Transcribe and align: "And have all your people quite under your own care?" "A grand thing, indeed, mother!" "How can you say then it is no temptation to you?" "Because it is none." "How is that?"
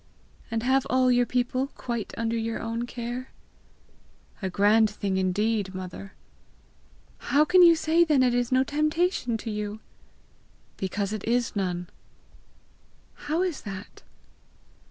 "And 0.49 0.63
have 0.63 0.87
all 0.89 1.11
your 1.11 1.27
people 1.27 1.67
quite 1.77 2.11
under 2.17 2.35
your 2.35 2.59
own 2.59 2.87
care?" 2.87 3.29
"A 4.41 4.49
grand 4.49 4.89
thing, 4.89 5.17
indeed, 5.17 5.75
mother!" 5.75 6.13
"How 7.19 7.45
can 7.45 7.61
you 7.61 7.75
say 7.75 8.03
then 8.03 8.23
it 8.23 8.33
is 8.33 8.51
no 8.51 8.63
temptation 8.63 9.37
to 9.37 9.51
you?" 9.51 9.79
"Because 10.75 11.13
it 11.13 11.23
is 11.25 11.55
none." 11.55 11.87
"How 13.13 13.43
is 13.43 13.61
that?" 13.61 14.01